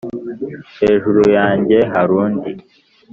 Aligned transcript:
hejuru 0.79 1.21
yanjye 1.37 1.77
harundi 1.93 2.51